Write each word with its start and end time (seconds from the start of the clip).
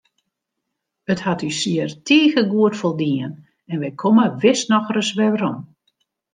It 1.11 1.19
hat 1.25 1.43
ús 1.47 1.59
hjir 1.65 1.91
tige 2.07 2.41
goed 2.53 2.75
foldien 2.81 3.31
en 3.71 3.75
wy 3.81 3.89
komme 4.01 4.25
wis 4.41 4.61
noch 4.71 4.89
ris 4.95 5.11
werom. 5.19 5.57